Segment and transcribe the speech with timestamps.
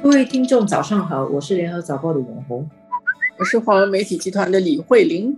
[0.00, 2.70] 各位听众，早上好，我是联合早报的永红，
[3.36, 5.36] 我是华文媒体集团的李慧玲。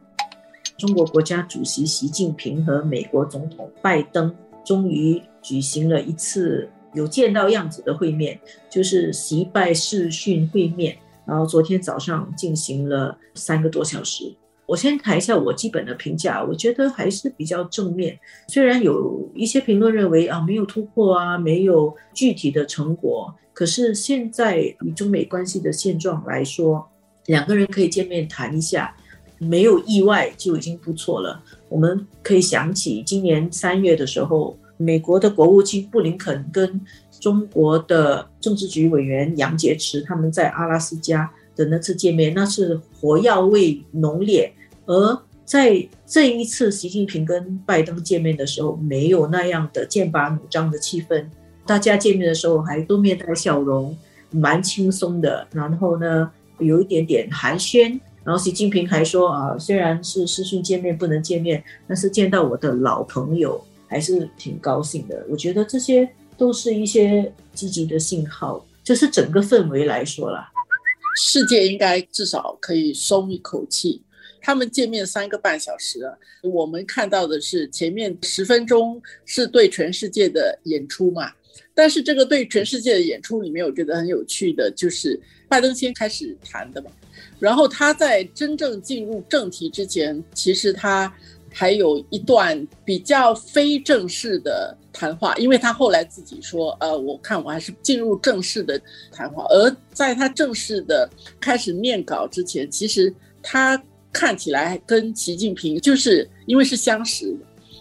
[0.77, 8.39] 中国国家主席习近平和美国总统拜登终于举行了一次有见到样子的会面，
[8.69, 14.35] 就是习拜视讯会面，然后昨天早上进行了三个多小时。
[14.71, 18.17] 我先谈一下我基本的评价，我觉得还是比较正面。
[18.47, 26.89] 虽然有一些评论认为啊没有突破啊，没有具体的成果，可是现在以中美关系的现状来说，
[27.27, 28.95] 两个人可以见面谈一下，
[29.39, 31.43] 没有意外就已经不错了。
[31.69, 36.81] 我们可以想起今年三月的时候，美国的国务卿布林肯跟
[37.19, 44.53] 中国的政治局委员杨洁篪他们在阿拉斯加的那次见面，那是火药味浓烈。
[44.91, 51.25] 而在这一次习近平跟拜登见面的时候，没有那样的剑拔弩张的气氛。
[51.65, 53.97] 大家见面的时候还都面带笑容，
[54.33, 55.47] 蛮轻松的。
[55.53, 58.01] 然后呢，有一点点寒暄。
[58.25, 65.25] 然后习近平还说啊，虽然是视讯见面不能见面，但是见到我的老朋友还是挺高兴的。
[65.31, 68.67] 我觉得这些都是一些积极的信号。
[68.83, 70.51] 就是整个氛围来说啦，
[71.17, 74.03] 世界应该至少可以松一口气。
[74.41, 76.01] 他们见面三个半小时，
[76.43, 81.33] 我们看到的是前面十分钟是对全世界的演出嘛。
[81.75, 86.91] 但是这个对全世界的演出里面，我觉得很有趣的就是拜登先开始谈的嘛。
[87.39, 91.13] 然后他在真正进入正题之前，其实他
[91.53, 99.45] 还有一段比较非正式的谈话，因为他后来自己说，呃，我看我还是进入正式的谈话。
[99.49, 101.09] 而在他正式的
[101.41, 103.83] 开始念稿之前，其实他。
[104.13, 107.37] 看起来跟习近平就是因为是相识，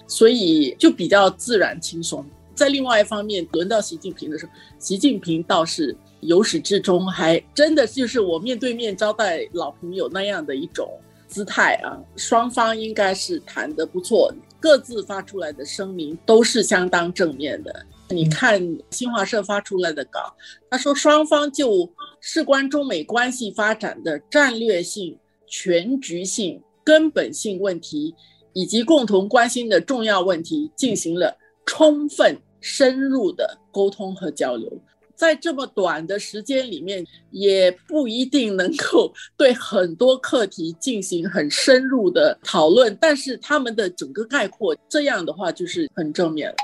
[0.07, 2.25] 所以就比较自然轻松。
[2.53, 10.89] 在另外一方面，轮到习近平的时候，习近平倒是由始至终还真的就是我面对面招待老朋友那样的一种
[11.27, 11.97] 姿态啊。
[12.17, 17.85] 双方应该是谈得不错，各自发出来的声明都是相当正面的。
[18.09, 20.35] 你看新华社发出来的稿，
[20.69, 21.89] 他说双方就
[22.19, 25.17] 事关中美关系发展的战略性。
[25.49, 28.15] 全局性、根本性问题
[28.53, 34.71] 以及共同关心的重要问题进行了充分、深入的沟通和交流。
[35.15, 46.55] 在这么短的时间里面，也不一定能够对很多课题进行很深入的讨论，但是他们的整个概括，这样的话就是很正面了。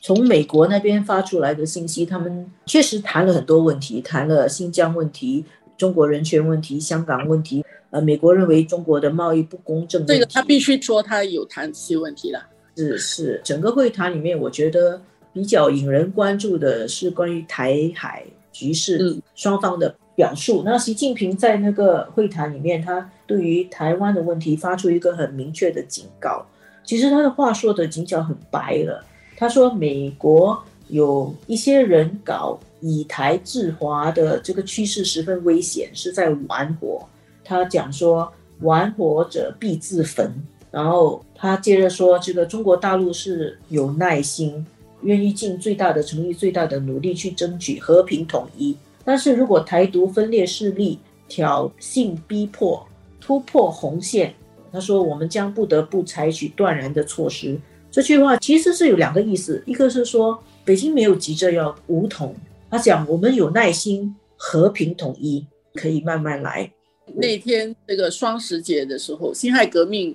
[0.00, 5.44] 从美国那边发出来的信息，他们确实谈了很多问题，谈了新疆问题、
[5.78, 7.64] 中国人权问题、香港问题。
[7.90, 12.46] 呃，美国认为中国的贸易不公正，这个他必须说他有谈这些问题了。
[12.76, 15.00] 是是，整个会谈里面，我觉得
[15.32, 20.62] 比较引人关注的是关于台海局势双方的表述。
[20.66, 26.44] 那习近平在那个会谈里面，他对于台湾的问题发出一个很明确的警告。
[26.84, 29.02] 其实他的话说的警角很白了，
[29.34, 37.06] 他说美国有一些人搞以台制华的这个趋势十分危险，是在玩火。
[37.44, 40.32] 他讲说，玩火者必自焚。
[40.70, 44.66] 然后他接着说，这个中国大陆是有耐心，
[45.02, 48.76] 愿意尽最大的诚意、最大的努力去争取和平统一。
[49.04, 52.86] 但是如果台独分裂势力挑衅逼迫、
[53.18, 54.34] 突破红线，
[54.70, 57.58] 他说我们将不得不采取断然的措施。
[57.90, 60.38] 这句话其实是有两个意思，一个是说
[60.68, 62.36] 北京没有急着要武统，
[62.70, 66.70] 他讲我们有耐心，和平统一可以慢慢来。
[67.14, 70.14] 那天这个双十节的时候，辛亥革命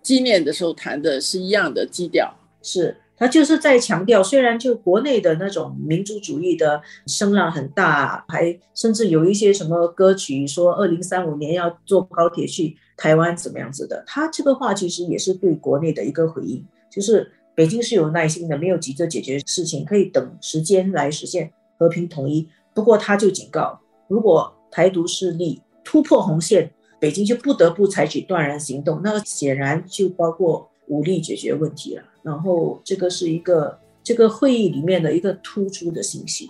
[0.00, 2.32] 纪念的时候谈的是一样的基调，
[2.62, 22.48] 是他就是在强调，虽然就国内的那种民族主义的声浪很大，还甚至有一些什么歌曲说二零三五年要坐高铁去台湾怎么样子的，他这个话其实也是对国内的一个回应，就是北京是有耐心的，没有急着解决事情，可以等时间来实现和平统一。
[22.72, 25.60] 不过他就警告，如果台独势力。
[25.90, 26.70] 突破红线，
[27.00, 29.00] 北京就不得不采取断然行动。
[29.02, 32.04] 那显然就包括武力解决问题了。
[32.22, 36.46] 然后这个是一个这个会议里面的一个突出的信息。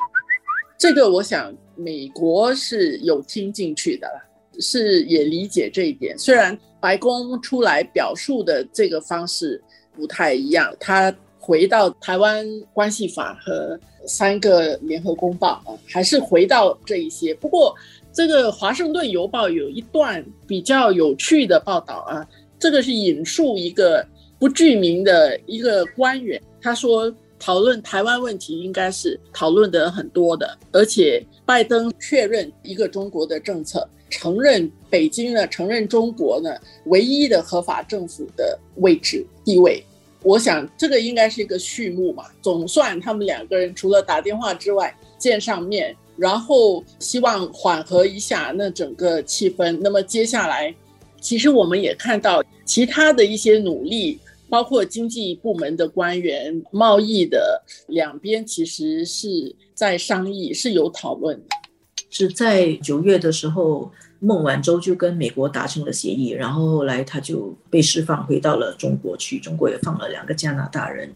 [0.76, 6.18] 这个我想美国是有听进去的了，是也理解这一点。
[6.18, 9.62] 虽然白宫出来表述的这个方式
[9.98, 17.34] 不太一样，他回到台湾关系法和三个联合公报啊，还是回到这一些。
[17.34, 17.74] 不过。
[18.10, 22.26] 这个《华盛顿邮报》有一段比较有趣的报道啊，
[22.58, 24.04] 这个是引述一个
[24.40, 36.50] 不具名的一个官员，他说讨论台湾问题应该是讨论的很多的，而且拜登确认一个中国的政策，承认北京呢，承认中国呢
[36.86, 39.80] 唯一的合法政府的位置地位。
[40.22, 49.78] 我想这个应该是一个序幕嘛，总算他们两个人除了打电话之外见上面，然后希望缓和一下那整个气氛。
[49.80, 50.74] 那么接下来，
[51.20, 54.18] 其实我们也看到其他的一些努力。
[54.50, 61.38] 包括经济部门的官员、贸易的两边，其实是在商议，是有讨论。
[62.10, 63.90] 是在九月的时候，
[64.20, 69.38] 孟晚舟就跟美国达成了协议，然后后来他就被释放，回到了中国去。
[69.38, 71.12] 中国也放了两个加拿大人，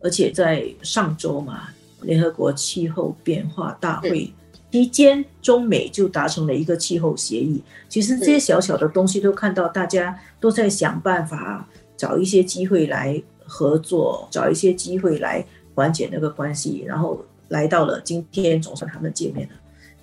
[0.00, 1.68] 而且在上周嘛，
[2.02, 4.32] 联合国气候变化大会
[4.70, 7.62] 期间，中美就达成了一个气候协议。
[7.88, 11.66] 其实这些小小的东西都看到，大家都在想办法。
[12.00, 15.44] 找一些机会来合作，找一些机会来
[15.74, 19.54] 缓解那个关系，然后来到了今天，总算他们见面了。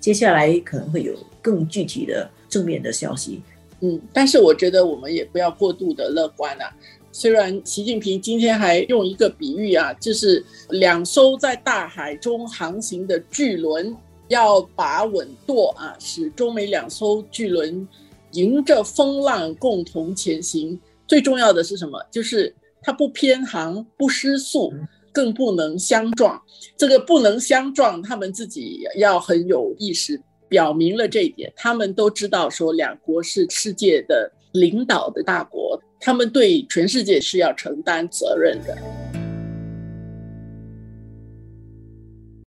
[0.08, 3.42] 接下来可能会有更具体的正面的消息。
[3.80, 6.74] 嗯，但是我觉得我们也不要过度的乐观啊。
[7.12, 13.94] 虽然习近平今天还用一个比喻啊，就是两艘在大海中航行的巨轮
[14.28, 17.86] 要把稳舵啊，使中美两艘巨轮
[18.32, 20.80] 迎着风浪共同前行。
[21.06, 22.02] 最重要的是什么？
[22.10, 24.72] 就是它不偏航、不失速，
[25.12, 26.40] 更不能相撞。
[26.76, 31.52] 这个不能相撞，他们自己要很有意识，表明了这一点。
[31.56, 38.76] 他们都知道，说两国是世界的领导的大国，他们对全世界是要承担责任的。